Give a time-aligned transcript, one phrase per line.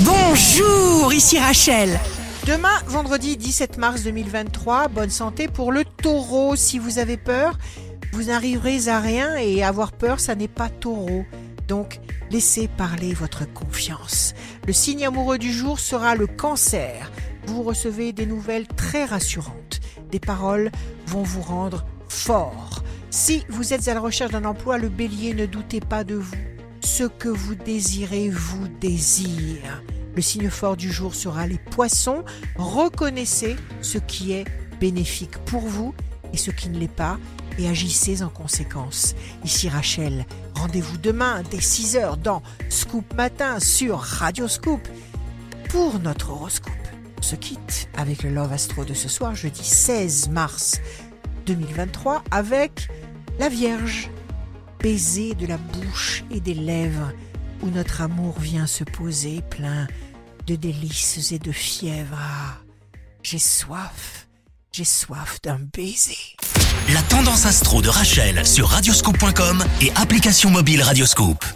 [0.00, 2.00] Bonjour, ici Rachel.
[2.48, 6.56] Demain, vendredi 17 mars 2023, bonne santé pour le taureau.
[6.56, 7.56] Si vous avez peur,
[8.12, 11.24] vous n'arriverez à rien et avoir peur, ça n'est pas taureau.
[11.68, 12.00] Donc,
[12.32, 14.34] laissez parler votre confiance.
[14.66, 17.12] Le signe amoureux du jour sera le cancer.
[17.46, 19.80] Vous recevez des nouvelles très rassurantes.
[20.10, 20.72] Des paroles
[21.06, 22.82] vont vous rendre fort.
[23.10, 26.53] Si vous êtes à la recherche d'un emploi, le bélier, ne doutez pas de vous.
[26.84, 29.82] Ce que vous désirez vous désire.
[30.14, 32.24] Le signe fort du jour sera les poissons.
[32.56, 34.44] Reconnaissez ce qui est
[34.80, 35.94] bénéfique pour vous
[36.34, 37.18] et ce qui ne l'est pas
[37.58, 39.14] et agissez en conséquence.
[39.44, 44.86] Ici Rachel, rendez-vous demain dès 6h dans Scoop Matin sur Radio Scoop
[45.70, 46.72] pour notre horoscope.
[47.18, 50.80] On se quitte avec le Love Astro de ce soir, jeudi 16 mars
[51.46, 52.88] 2023, avec
[53.38, 54.10] la Vierge,
[54.84, 57.10] baiser de la bouche et des lèvres
[57.62, 59.88] où notre amour vient se poser plein
[60.46, 62.18] de délices et de fièvre.
[62.20, 62.58] Ah,
[63.22, 64.26] j'ai soif,
[64.72, 66.18] j'ai soif d'un baiser.
[66.92, 71.46] La tendance astro de Rachel sur radioscope.com et application mobile Radioscope.